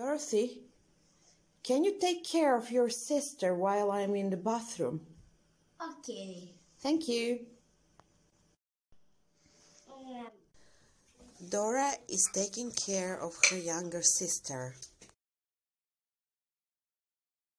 Dorothy, 0.00 0.62
can 1.62 1.84
you 1.84 2.00
take 2.00 2.24
care 2.24 2.56
of 2.56 2.70
your 2.70 2.88
sister 2.88 3.54
while 3.54 3.90
I'm 3.90 4.16
in 4.16 4.30
the 4.30 4.36
bathroom? 4.38 5.02
Okay. 5.78 6.54
Thank 6.78 7.06
you. 7.06 7.40
Dora 11.50 11.92
is 12.08 12.30
taking 12.32 12.72
care 12.72 13.20
of 13.20 13.34
her 13.50 13.58
younger 13.58 14.00
sister. 14.00 14.74